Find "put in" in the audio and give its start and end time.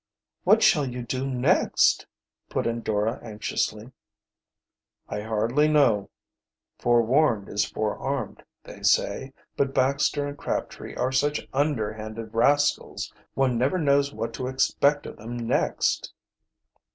2.49-2.81